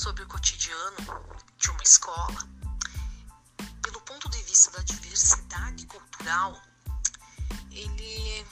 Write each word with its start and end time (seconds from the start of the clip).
sobre 0.00 0.22
o 0.22 0.26
cotidiano 0.26 0.96
de 1.58 1.70
uma 1.70 1.82
escola, 1.82 2.48
pelo 3.82 4.00
ponto 4.00 4.30
de 4.30 4.42
vista 4.44 4.70
da 4.70 4.82
diversidade 4.82 5.84
cultural, 5.84 6.58
ele, 7.70 8.46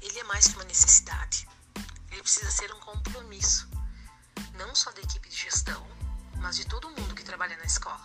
ele 0.00 0.18
é 0.18 0.24
mais 0.24 0.48
que 0.48 0.56
uma 0.56 0.64
necessidade. 0.64 1.48
Ele 2.10 2.20
precisa 2.20 2.50
ser 2.50 2.74
um 2.74 2.80
compromisso, 2.80 3.68
não 4.54 4.74
só 4.74 4.90
da 4.90 5.02
equipe 5.02 5.28
de 5.28 5.36
gestão, 5.36 5.86
mas 6.38 6.56
de 6.56 6.64
todo 6.64 6.90
mundo 6.90 7.14
que 7.14 7.22
trabalha 7.22 7.56
na 7.56 7.64
escola. 7.64 8.02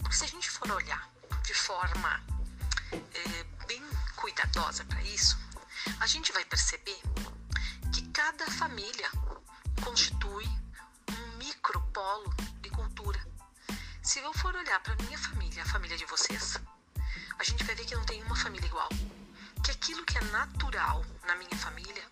Porque 0.00 0.16
se 0.16 0.24
a 0.24 0.28
gente 0.28 0.50
for 0.50 0.70
olhar 0.70 1.08
de 1.42 1.54
forma 1.54 2.22
é, 2.92 3.44
bem 3.66 3.82
cuidadosa 4.16 4.84
para 4.84 5.02
isso, 5.04 5.38
a 6.00 6.06
gente 6.06 6.32
vai 6.32 6.44
perceber 6.44 7.00
que 7.94 8.06
cada 8.08 8.46
família 8.50 9.10
constitui 9.82 10.59
micropolo 12.00 12.34
de 12.62 12.70
cultura. 12.70 13.20
Se 14.02 14.20
eu 14.20 14.32
for 14.32 14.54
olhar 14.54 14.80
para 14.80 14.96
minha 15.04 15.18
família, 15.18 15.62
a 15.62 15.66
família 15.66 15.96
de 15.98 16.06
vocês, 16.06 16.58
a 17.38 17.44
gente 17.44 17.62
vai 17.64 17.74
ver 17.74 17.84
que 17.84 17.94
não 17.94 18.04
tem 18.04 18.22
uma 18.22 18.36
família 18.36 18.66
igual. 18.66 18.88
Que 19.62 19.70
aquilo 19.70 20.04
que 20.06 20.16
é 20.16 20.24
natural 20.24 21.04
na 21.26 21.36
minha 21.36 21.56
família, 21.58 22.02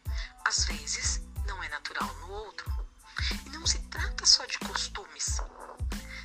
às 0.45 0.67
vezes, 0.67 1.23
não 1.47 1.63
é 1.63 1.69
natural 1.71 2.07
no 2.17 2.31
outro. 2.31 2.71
E 3.47 3.49
não 3.51 3.67
se 3.67 3.79
trata 3.85 4.27
só 4.27 4.45
de 4.45 4.59
costumes, 4.59 5.41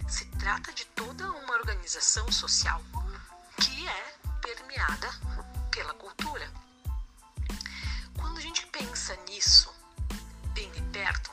se 0.09 0.25
trata 0.37 0.73
de 0.73 0.85
toda 0.87 1.31
uma 1.31 1.53
organização 1.53 2.29
social 2.31 2.81
que 3.61 3.87
é 3.87 4.15
permeada 4.41 5.09
pela 5.71 5.93
cultura. 5.93 6.51
Quando 8.17 8.37
a 8.37 8.41
gente 8.41 8.65
pensa 8.67 9.15
nisso 9.27 9.73
bem 10.53 10.69
de 10.71 10.81
perto, 10.91 11.31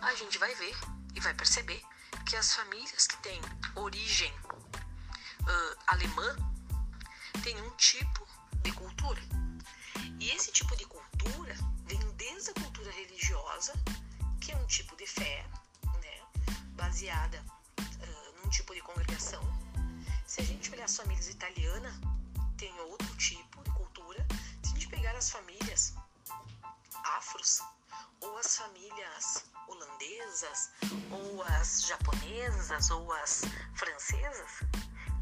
a 0.00 0.14
gente 0.14 0.38
vai 0.38 0.54
ver 0.54 0.76
vai 1.24 1.34
perceber 1.34 1.82
que 2.26 2.36
as 2.36 2.52
famílias 2.52 3.06
que 3.06 3.16
têm 3.22 3.40
origem 3.76 4.30
uh, 4.30 5.78
alemã 5.86 6.36
têm 7.42 7.58
um 7.62 7.70
tipo 7.76 8.28
de 8.62 8.70
cultura. 8.72 9.22
E 10.20 10.30
esse 10.32 10.52
tipo 10.52 10.76
de 10.76 10.84
cultura 10.84 11.56
vem 11.86 11.98
desde 12.16 12.50
a 12.50 12.54
cultura 12.54 12.90
religiosa, 12.92 13.72
que 14.38 14.52
é 14.52 14.56
um 14.56 14.66
tipo 14.66 14.94
de 14.96 15.06
fé, 15.06 15.46
né, 16.02 16.20
baseada 16.76 17.42
uh, 17.80 18.42
num 18.42 18.50
tipo 18.50 18.74
de 18.74 18.82
congregação. 18.82 19.42
Se 20.26 20.42
a 20.42 20.44
gente 20.44 20.70
olhar 20.72 20.84
as 20.84 20.96
famílias 20.96 21.28
italianas, 21.28 21.94
tem 22.58 22.78
outro 22.80 23.16
tipo 23.16 23.64
de 23.64 23.70
cultura. 23.70 24.26
Se 24.62 24.72
a 24.72 24.74
gente 24.74 24.88
pegar 24.88 25.16
as 25.16 25.30
famílias 25.30 25.94
as 28.44 28.56
famílias 28.58 29.44
holandesas, 29.66 30.70
ou 31.10 31.42
as 31.44 31.86
japonesas, 31.86 32.90
ou 32.90 33.10
as 33.14 33.42
francesas, 33.74 34.50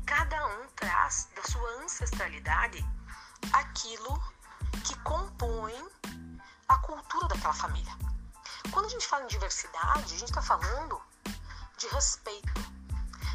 cada 0.04 0.44
um 0.48 0.66
traz 0.74 1.28
da 1.36 1.42
sua 1.44 1.70
ancestralidade 1.82 2.84
aquilo 3.52 4.20
que 4.84 4.98
compõe 5.02 5.72
a 6.68 6.76
cultura 6.78 7.28
daquela 7.28 7.54
família. 7.54 7.92
Quando 8.72 8.86
a 8.86 8.90
gente 8.90 9.06
fala 9.06 9.24
em 9.24 9.28
diversidade, 9.28 10.14
a 10.14 10.18
gente 10.18 10.24
está 10.24 10.42
falando 10.42 11.00
de 11.76 11.86
respeito, 11.88 12.52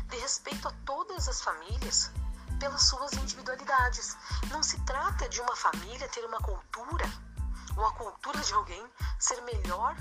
de 0.09 0.17
respeito 0.17 0.67
a 0.67 0.71
todas 0.85 1.30
as 1.30 1.41
famílias 1.41 2.11
pelas 2.59 2.83
suas 2.83 3.13
individualidades. 3.13 4.17
Não 4.49 4.61
se 4.61 4.77
trata 4.81 5.30
de 5.30 5.39
uma 5.39 5.55
família 5.55 6.09
ter 6.09 6.25
uma 6.25 6.39
cultura 6.39 7.27
ou 7.78 7.86
a 7.86 7.94
cultura 7.94 8.39
de 8.39 8.53
alguém 8.53 8.83
ser 9.20 9.39
melhor 9.42 9.95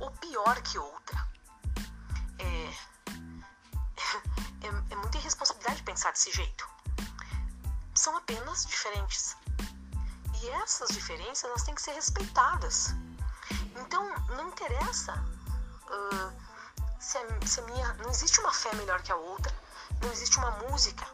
ou 0.00 0.10
pior 0.12 0.60
que 0.62 0.78
outra. 0.78 1.28
É, 2.38 2.74
é, 4.66 4.92
é 4.92 4.96
muita 4.96 5.18
irresponsabilidade 5.18 5.82
pensar 5.82 6.12
desse 6.12 6.32
jeito. 6.32 6.68
São 7.94 8.16
apenas 8.16 8.64
diferentes. 8.64 9.36
E 10.40 10.48
essas 10.50 10.88
diferenças 10.90 11.44
elas 11.44 11.62
têm 11.64 11.74
que 11.74 11.82
ser 11.82 11.92
respeitadas. 11.92 12.94
Então 13.76 14.08
não 14.28 14.48
interessa 14.48 15.12
uh, 15.14 16.32
se, 17.00 17.18
a, 17.18 17.46
se 17.46 17.60
a 17.60 17.62
minha. 17.64 17.92
Não 17.94 18.10
existe 18.10 18.40
uma 18.40 18.52
fé 18.52 18.74
melhor 18.76 19.02
que 19.02 19.12
a 19.12 19.16
outra, 19.16 19.54
não 20.00 20.10
existe 20.12 20.38
uma 20.38 20.50
música 20.62 21.06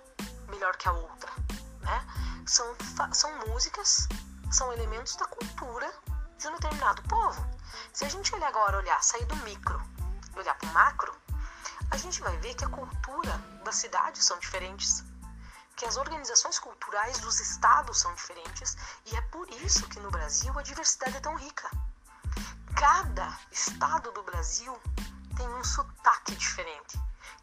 melhor 0.49 0.77
que 0.77 0.89
a 0.89 0.93
outra. 0.93 1.33
Né? 1.81 2.45
São, 2.47 2.77
são 3.13 3.47
músicas, 3.49 4.07
são 4.51 4.73
elementos 4.73 5.17
da 5.17 5.27
cultura 5.27 5.93
de 6.39 6.49
um 6.49 6.53
determinado 6.53 7.03
povo. 7.05 7.47
Se 7.93 8.05
a 8.05 8.09
gente 8.09 8.35
olhar 8.35 8.49
agora, 8.49 8.79
olhar, 8.79 9.03
sair 9.03 9.25
do 9.27 9.37
micro 9.37 9.81
e 10.35 10.39
olhar 10.39 10.55
para 10.55 10.69
o 10.69 10.73
macro, 10.73 11.15
a 11.91 11.97
gente 11.97 12.21
vai 12.21 12.37
ver 12.39 12.55
que 12.55 12.65
a 12.65 12.69
cultura 12.69 13.37
das 13.65 13.77
cidades 13.77 14.25
são 14.25 14.39
diferentes, 14.39 15.05
que 15.77 15.85
as 15.85 15.97
organizações 15.97 16.59
culturais 16.59 17.19
dos 17.19 17.41
estados 17.41 18.01
são 18.01 18.15
diferentes 18.15 18.77
e 19.07 19.17
é 19.17 19.21
por 19.23 19.49
isso 19.51 19.89
que 19.89 20.01
no 20.01 20.11
Brasil 20.11 20.57
a 20.59 20.63
diversidade 20.63 21.17
é 21.17 21.21
tão 21.21 21.37
rica. 21.37 21.71
Cada 22.77 23.39
estado 23.51 24.11
do 24.13 24.23
Brasil 24.23 24.79
tem 25.37 25.49
um 25.49 25.65
sotaque 25.65 26.35
diferente, 26.35 27.01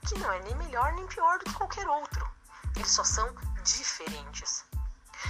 que 0.07 0.17
não 0.19 0.31
é 0.31 0.39
nem 0.41 0.55
melhor 0.55 0.93
nem 0.93 1.07
pior 1.07 1.39
do 1.39 1.45
que 1.45 1.53
qualquer 1.53 1.87
outro. 1.87 2.29
Eles 2.75 2.91
só 2.91 3.03
são 3.03 3.33
diferentes. 3.63 4.65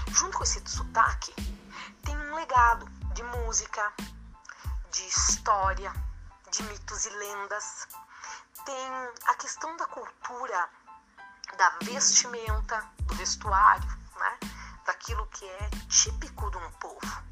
Junto 0.09 0.38
com 0.38 0.43
esse 0.43 0.61
sotaque, 0.67 1.33
tem 2.03 2.17
um 2.17 2.35
legado 2.35 2.85
de 3.13 3.23
música, 3.23 3.94
de 4.91 5.05
história, 5.07 5.94
de 6.51 6.63
mitos 6.63 7.05
e 7.05 7.09
lendas. 7.09 7.88
Tem 8.66 8.91
a 9.25 9.33
questão 9.35 9.75
da 9.77 9.85
cultura, 9.85 10.69
da 11.57 11.69
vestimenta, 11.83 12.85
do 13.01 13.16
vestuário, 13.16 13.89
né? 14.17 14.39
daquilo 14.85 15.25
que 15.27 15.45
é 15.45 15.69
típico 15.89 16.49
de 16.51 16.57
um 16.57 16.72
povo. 16.73 17.23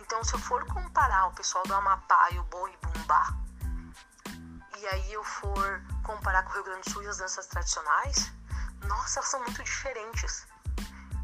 Então, 0.00 0.22
se 0.24 0.34
eu 0.34 0.38
for 0.38 0.64
comparar 0.66 1.26
o 1.26 1.32
pessoal 1.32 1.64
do 1.64 1.74
Amapá 1.74 2.30
e 2.32 2.38
o 2.38 2.44
Boi 2.44 2.76
Bumbá, 2.82 3.34
e 4.78 4.86
aí 4.86 5.12
eu 5.12 5.22
for 5.22 5.82
comparar 6.04 6.42
com 6.42 6.50
o 6.50 6.52
Rio 6.54 6.64
Grande 6.64 6.82
do 6.82 6.90
Sul 6.90 7.02
e 7.02 7.08
as 7.08 7.18
danças 7.18 7.46
tradicionais, 7.46 8.32
nossa, 8.86 9.20
elas 9.20 9.30
são 9.30 9.40
muito 9.40 9.62
diferentes. 9.62 10.46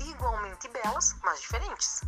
Igualmente 0.01 0.69
belas, 0.69 1.17
mas 1.23 1.41
diferentes. 1.41 2.03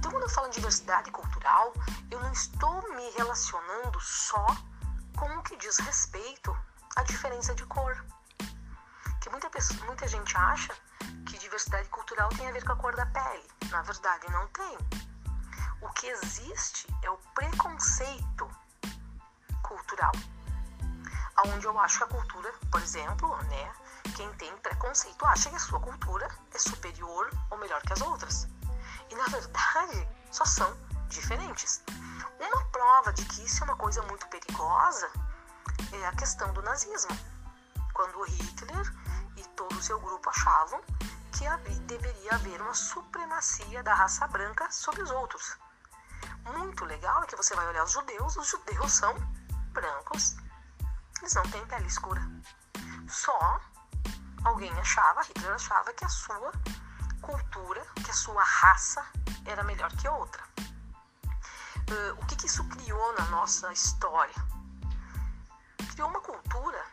Então, 0.00 0.12
quando 0.12 0.22
eu 0.22 0.30
falo 0.30 0.46
em 0.46 0.50
diversidade 0.50 1.10
cultural, 1.10 1.74
eu 2.10 2.18
não 2.20 2.32
estou 2.32 2.80
me 2.94 3.10
relacionando 3.18 4.00
só 4.00 4.46
com 5.14 5.26
o 5.26 5.42
que 5.42 5.54
diz 5.56 5.76
respeito 5.76 6.56
à 6.96 7.02
diferença 7.02 7.54
de 7.54 7.66
cor. 7.66 8.02
Que 9.20 9.28
muita, 9.28 9.50
pessoa, 9.50 9.78
muita 9.84 10.08
gente 10.08 10.34
acha 10.38 10.74
que 11.26 11.36
diversidade 11.36 11.86
cultural 11.90 12.30
tem 12.30 12.48
a 12.48 12.52
ver 12.52 12.64
com 12.64 12.72
a 12.72 12.76
cor 12.76 12.96
da 12.96 13.04
pele. 13.04 13.46
Na 13.70 13.82
verdade, 13.82 14.26
não 14.30 14.48
tem. 14.48 14.78
O 15.82 15.90
que 15.90 16.06
existe 16.06 16.86
é 17.02 17.10
o 17.10 17.18
preconceito 17.34 18.50
cultural. 19.62 20.12
Onde 21.44 21.66
eu 21.66 21.78
acho 21.78 21.98
que 21.98 22.04
a 22.04 22.06
cultura, 22.06 22.50
por 22.72 22.80
exemplo, 22.80 23.36
né, 23.44 23.72
quem 24.16 24.32
tem 24.36 24.56
preconceito 24.56 25.26
acha 25.26 25.50
que 25.50 25.56
a 25.56 25.60
sua 25.60 25.78
cultura 25.78 26.26
é 26.54 26.58
superior 26.58 27.30
ou 27.50 27.58
melhor 27.58 27.82
que 27.82 27.92
as 27.92 28.00
outras. 28.00 28.48
E 29.10 29.14
na 29.14 29.26
verdade, 29.26 30.08
só 30.30 30.44
são 30.44 30.76
diferentes. 31.08 31.82
Uma 32.38 32.64
prova 32.66 33.12
de 33.12 33.24
que 33.26 33.44
isso 33.44 33.62
é 33.62 33.64
uma 33.64 33.76
coisa 33.76 34.02
muito 34.02 34.26
perigosa 34.28 35.10
é 35.92 36.06
a 36.06 36.12
questão 36.12 36.52
do 36.52 36.62
nazismo. 36.62 37.16
Quando 37.92 38.22
Hitler 38.22 38.94
e 39.36 39.44
todo 39.56 39.76
o 39.76 39.82
seu 39.82 40.00
grupo 40.00 40.30
achavam 40.30 40.80
que 41.32 41.80
deveria 41.86 42.34
haver 42.34 42.60
uma 42.60 42.74
supremacia 42.74 43.82
da 43.82 43.94
raça 43.94 44.26
branca 44.28 44.70
sobre 44.70 45.02
os 45.02 45.10
outros. 45.10 45.56
Muito 46.44 46.84
legal 46.84 47.22
é 47.22 47.26
que 47.26 47.36
você 47.36 47.54
vai 47.54 47.66
olhar 47.68 47.84
os 47.84 47.92
judeus, 47.92 48.36
os 48.36 48.48
judeus 48.48 48.92
são 48.92 49.14
brancos, 49.72 50.36
eles 51.18 51.34
não 51.34 51.42
têm 51.44 51.64
pele 51.66 51.86
escura. 51.86 52.20
Só 53.08 53.60
alguém 54.44 54.72
achava, 54.78 55.22
Hitler 55.22 55.52
achava 55.52 55.92
que 55.94 56.04
a 56.04 56.08
sua 56.08 56.52
cultura, 57.20 57.84
que 58.04 58.10
a 58.10 58.14
sua 58.14 58.42
raça 58.42 59.04
era 59.46 59.62
melhor 59.64 59.90
que 59.96 60.08
outra. 60.08 60.42
Uh, 60.58 62.20
o 62.20 62.26
que, 62.26 62.36
que 62.36 62.46
isso 62.46 62.64
criou 62.68 63.12
na 63.14 63.24
nossa 63.26 63.72
história? 63.72 64.34
Criou 65.92 66.08
uma 66.08 66.20
cultura 66.20 66.84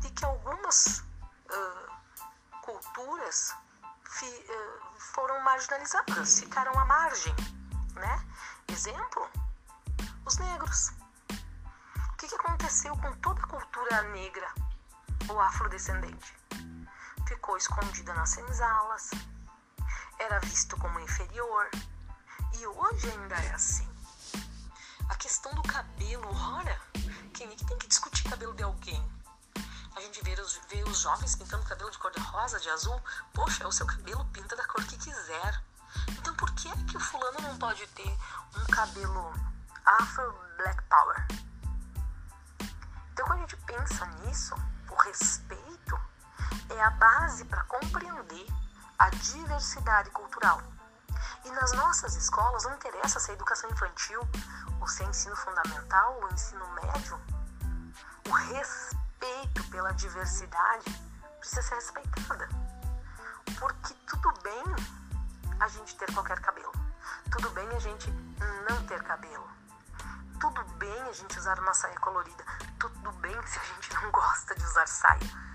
de 0.00 0.10
que 0.10 0.24
algumas 0.24 0.98
uh, 0.98 1.90
culturas 2.62 3.54
fi, 4.04 4.26
uh, 4.26 5.00
foram 5.00 5.40
marginalizadas, 5.42 6.40
ficaram 6.40 6.78
à 6.78 6.84
margem, 6.84 7.34
né? 7.94 8.26
Exemplo, 8.68 9.28
os 10.24 10.36
negros. 10.38 10.92
O 12.12 12.16
que, 12.16 12.28
que 12.28 12.34
aconteceu 12.34 12.96
com 12.96 13.12
toda 13.16 13.42
a 13.42 13.46
cultura 13.46 14.02
negra 14.02 14.48
ou 15.28 15.40
afrodescendente? 15.40 16.34
ficou 17.26 17.56
escondida 17.56 18.14
nas 18.14 18.30
senzalas, 18.30 19.10
era 20.18 20.40
visto 20.40 20.76
como 20.78 20.98
inferior 21.00 21.70
e 22.54 22.66
hoje 22.66 23.10
ainda 23.10 23.34
é 23.36 23.52
assim. 23.52 23.88
A 25.08 25.14
questão 25.16 25.52
do 25.54 25.62
cabelo, 25.62 26.28
ora, 26.34 26.80
Quem 27.32 27.52
é 27.52 27.54
que 27.54 27.66
tem 27.66 27.78
que 27.78 27.86
discutir 27.86 28.28
cabelo 28.28 28.54
de 28.54 28.62
alguém? 28.62 29.02
A 29.94 30.00
gente 30.00 30.22
vê 30.24 30.32
os, 30.40 30.58
vê 30.68 30.82
os 30.84 31.00
jovens 31.00 31.36
pintando 31.36 31.64
cabelo 31.64 31.90
de 31.90 31.98
cor 31.98 32.10
de 32.10 32.20
rosa, 32.20 32.58
de 32.58 32.68
azul. 32.70 33.00
Poxa, 33.32 33.66
o 33.66 33.72
seu 33.72 33.86
cabelo 33.86 34.24
pinta 34.26 34.56
da 34.56 34.66
cor 34.66 34.84
que 34.84 34.96
quiser. 34.96 35.62
Então 36.08 36.34
por 36.34 36.50
que 36.52 36.68
é 36.68 36.76
que 36.88 36.96
o 36.96 37.00
fulano 37.00 37.40
não 37.40 37.56
pode 37.58 37.86
ter 37.88 38.18
um 38.56 38.64
cabelo 38.66 39.32
afro 39.84 40.32
black 40.56 40.82
power? 40.84 41.26
Então 43.12 43.26
quando 43.26 43.38
a 43.38 43.42
gente 43.42 43.56
pensa 43.58 44.06
nisso, 44.22 44.54
o 44.90 44.94
respeito 45.02 46.00
é 46.70 46.82
a 46.82 46.90
base 46.90 47.44
para 47.44 47.62
compreender 47.64 48.46
a 48.98 49.10
diversidade 49.10 50.10
cultural. 50.10 50.62
E 51.44 51.50
nas 51.50 51.72
nossas 51.72 52.16
escolas 52.16 52.64
não 52.64 52.74
interessa 52.74 53.20
se 53.20 53.30
é 53.30 53.34
educação 53.34 53.70
infantil, 53.70 54.20
ou 54.80 54.88
se 54.88 55.02
é 55.02 55.06
ensino 55.06 55.36
fundamental 55.36 56.18
ou 56.22 56.30
ensino 56.32 56.66
médio, 56.74 57.20
o 58.28 58.32
respeito 58.32 59.64
pela 59.70 59.92
diversidade 59.92 60.84
precisa 61.38 61.62
ser 61.62 61.74
respeitada. 61.76 62.48
Porque 63.58 63.94
tudo 64.06 64.32
bem 64.42 64.64
a 65.60 65.68
gente 65.68 65.96
ter 65.96 66.12
qualquer 66.12 66.40
cabelo. 66.40 66.72
Tudo 67.30 67.50
bem 67.50 67.68
a 67.68 67.78
gente 67.78 68.10
não 68.68 68.86
ter 68.86 69.02
cabelo. 69.02 69.48
Tudo 70.40 70.64
bem 70.74 71.02
a 71.02 71.12
gente 71.12 71.38
usar 71.38 71.58
uma 71.60 71.72
saia 71.72 71.98
colorida. 72.00 72.44
Tudo 72.78 73.12
bem 73.12 73.46
se 73.46 73.58
a 73.58 73.62
gente 73.62 73.94
não 73.94 74.10
gosta 74.10 74.54
de 74.54 74.64
usar 74.64 74.86
saia. 74.86 75.46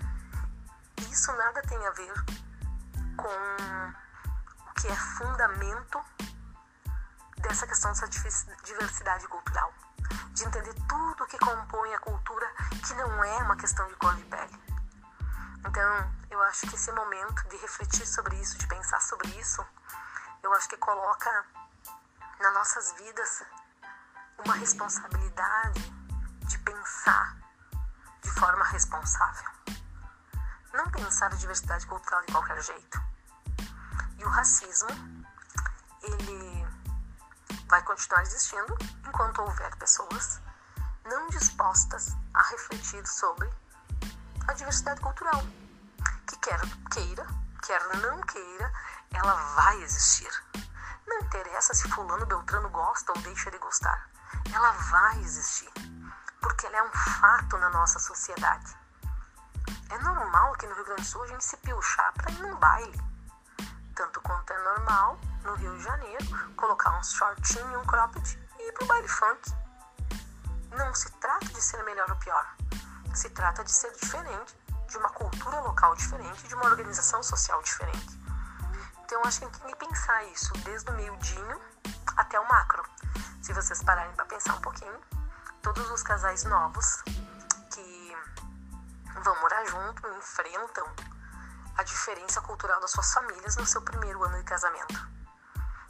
Isso 1.10 1.32
nada 1.32 1.62
tem 1.62 1.86
a 1.86 1.90
ver 1.90 2.41
com 3.22 3.28
o 3.28 4.74
que 4.74 4.88
é 4.88 4.96
fundamento 4.96 6.04
dessa 7.38 7.66
questão 7.68 7.92
dessa 7.92 8.08
diversidade 8.64 9.28
cultural. 9.28 9.72
De 10.32 10.44
entender 10.44 10.74
tudo 10.88 11.22
o 11.22 11.26
que 11.26 11.38
compõe 11.38 11.94
a 11.94 11.98
cultura, 12.00 12.52
que 12.84 12.94
não 12.94 13.22
é 13.22 13.36
uma 13.38 13.56
questão 13.56 13.86
de 13.86 13.94
cor 13.96 14.14
de 14.16 14.24
pele. 14.24 14.62
Então, 15.64 16.12
eu 16.30 16.42
acho 16.44 16.66
que 16.66 16.74
esse 16.74 16.90
momento 16.90 17.48
de 17.48 17.56
refletir 17.58 18.06
sobre 18.06 18.34
isso, 18.36 18.58
de 18.58 18.66
pensar 18.66 19.00
sobre 19.00 19.28
isso, 19.38 19.64
eu 20.42 20.52
acho 20.54 20.68
que 20.68 20.76
coloca 20.76 21.44
nas 22.40 22.52
nossas 22.54 22.92
vidas 22.92 23.44
uma 24.44 24.54
responsabilidade 24.54 25.80
de 26.48 26.58
pensar 26.58 27.36
de 28.22 28.30
forma 28.32 28.64
responsável. 28.64 29.50
Não 30.72 30.90
pensar 30.90 31.26
a 31.26 31.36
diversidade 31.36 31.86
cultural 31.86 32.22
de 32.22 32.32
qualquer 32.32 32.60
jeito. 32.62 33.11
E 34.22 34.24
o 34.24 34.28
racismo, 34.28 34.88
ele 36.00 36.64
vai 37.66 37.82
continuar 37.82 38.22
existindo 38.22 38.78
enquanto 39.04 39.42
houver 39.42 39.74
pessoas 39.76 40.40
não 41.04 41.26
dispostas 41.28 42.14
a 42.32 42.40
refletir 42.40 43.04
sobre 43.04 43.52
a 44.46 44.52
diversidade 44.52 45.00
cultural, 45.00 45.42
que 46.28 46.36
quer 46.36 46.60
queira, 46.92 47.26
quer 47.66 47.82
não 47.96 48.20
queira, 48.20 48.72
ela 49.12 49.34
vai 49.56 49.82
existir. 49.82 50.30
Não 51.04 51.18
interessa 51.22 51.74
se 51.74 51.90
fulano 51.90 52.24
Beltrano 52.24 52.70
gosta 52.70 53.10
ou 53.10 53.18
deixa 53.22 53.50
de 53.50 53.58
gostar. 53.58 54.08
Ela 54.54 54.70
vai 54.70 55.18
existir, 55.18 55.72
porque 56.40 56.66
ela 56.66 56.76
é 56.76 56.82
um 56.84 56.92
fato 56.92 57.58
na 57.58 57.70
nossa 57.70 57.98
sociedade. 57.98 58.76
É 59.90 59.98
normal 59.98 60.52
que 60.52 60.66
no 60.68 60.76
Rio 60.76 60.84
Grande 60.84 61.02
do 61.02 61.08
Sul 61.08 61.24
a 61.24 61.26
gente 61.26 61.44
se 61.44 61.56
pilchar 61.56 62.12
para 62.12 62.30
ir 62.30 62.38
num 62.38 62.54
baile. 62.54 63.11
Tanto 63.94 64.20
quanto 64.22 64.52
é 64.52 64.58
normal 64.62 65.18
no 65.44 65.54
Rio 65.54 65.76
de 65.76 65.84
Janeiro 65.84 66.54
colocar 66.56 66.98
um 66.98 67.02
shortinho, 67.02 67.80
um 67.80 67.84
cropped 67.84 68.38
e 68.58 68.68
ir 68.68 68.72
pro 68.72 68.86
baile 68.86 69.08
funk. 69.08 69.52
Não 70.70 70.94
se 70.94 71.10
trata 71.12 71.46
de 71.46 71.60
ser 71.60 71.82
melhor 71.84 72.10
ou 72.10 72.16
pior. 72.16 72.56
Se 73.14 73.28
trata 73.30 73.62
de 73.62 73.70
ser 73.70 73.92
diferente, 73.92 74.56
de 74.88 74.96
uma 74.96 75.10
cultura 75.10 75.60
local 75.60 75.94
diferente, 75.94 76.48
de 76.48 76.54
uma 76.54 76.64
organização 76.64 77.22
social 77.22 77.62
diferente. 77.62 78.20
Então, 79.04 79.20
acho 79.24 79.40
que 79.40 79.58
tem 79.60 79.70
que 79.74 79.86
pensar 79.86 80.24
isso 80.24 80.52
desde 80.64 80.90
o 80.90 80.94
miudinho 80.94 81.60
até 82.16 82.40
o 82.40 82.48
macro. 82.48 82.82
Se 83.42 83.52
vocês 83.52 83.82
pararem 83.82 84.14
para 84.14 84.24
pensar 84.24 84.54
um 84.54 84.60
pouquinho, 84.60 84.98
todos 85.60 85.90
os 85.90 86.02
casais 86.02 86.44
novos 86.44 87.02
que 87.70 88.16
vão 89.22 89.38
morar 89.40 89.64
junto 89.66 90.08
enfrentam 90.16 90.86
a 91.76 91.82
diferença 91.82 92.40
cultural 92.40 92.80
das 92.80 92.90
suas 92.90 93.12
famílias 93.12 93.56
no 93.56 93.66
seu 93.66 93.82
primeiro 93.82 94.22
ano 94.24 94.36
de 94.38 94.44
casamento. 94.44 95.08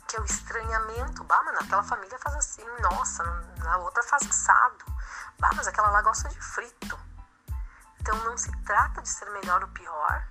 Que 0.07 0.17
é 0.17 0.21
o 0.21 0.25
estranhamento. 0.25 1.25
Bah, 1.25 1.43
mas 1.45 1.55
naquela 1.55 1.83
família 1.83 2.19
faz 2.19 2.37
assim, 2.37 2.65
nossa, 2.81 3.25
na 3.59 3.79
outra 3.79 4.03
faz 4.03 4.23
assado. 4.29 4.85
Bah, 5.39 5.51
mas 5.55 5.67
aquela 5.67 5.91
lá 5.91 6.03
gosta 6.03 6.29
de 6.29 6.41
frito. 6.41 6.99
Então 8.01 8.17
não 8.25 8.37
se 8.37 8.51
trata 8.65 9.01
de 9.01 9.09
ser 9.09 9.31
melhor 9.31 9.63
ou 9.63 9.69
pior, 9.69 10.27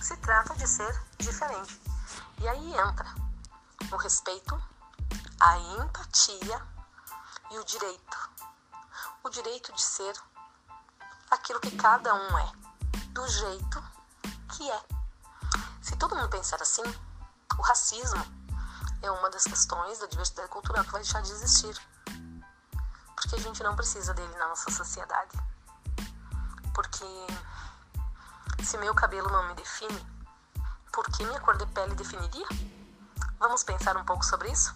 se 0.00 0.16
trata 0.18 0.54
de 0.54 0.68
ser 0.68 1.02
diferente. 1.18 1.80
E 2.38 2.48
aí 2.48 2.74
entra 2.76 3.12
o 3.90 3.96
respeito, 3.96 4.60
a 5.40 5.58
empatia 5.58 6.62
e 7.50 7.58
o 7.58 7.64
direito. 7.64 8.30
O 9.24 9.30
direito 9.30 9.72
de 9.72 9.82
ser 9.82 10.14
aquilo 11.30 11.58
que 11.58 11.76
cada 11.76 12.14
um 12.14 12.38
é, 12.38 12.52
do 13.08 13.26
jeito 13.26 13.82
que 14.48 14.70
é. 14.70 14.82
Se 15.82 15.96
todo 15.96 16.16
mundo 16.16 16.28
pensar 16.28 16.60
assim, 16.60 16.82
o 17.58 17.62
racismo 17.62 18.24
é 19.02 19.10
uma 19.10 19.30
das 19.30 19.44
questões 19.44 19.98
da 19.98 20.06
diversidade 20.06 20.48
cultural 20.48 20.84
que 20.84 20.92
vai 20.92 21.02
deixar 21.02 21.22
de 21.22 21.30
existir. 21.32 21.76
Porque 23.14 23.36
a 23.36 23.38
gente 23.38 23.62
não 23.62 23.74
precisa 23.74 24.14
dele 24.14 24.36
na 24.36 24.48
nossa 24.48 24.70
sociedade. 24.70 25.38
Porque 26.74 27.04
se 28.64 28.78
meu 28.78 28.94
cabelo 28.94 29.30
não 29.30 29.48
me 29.48 29.54
define, 29.54 30.06
por 30.92 31.04
que 31.10 31.24
minha 31.24 31.40
cor 31.40 31.56
de 31.56 31.66
pele 31.66 31.94
definiria? 31.94 32.46
Vamos 33.38 33.62
pensar 33.62 33.96
um 33.96 34.04
pouco 34.04 34.24
sobre 34.24 34.50
isso? 34.50 34.74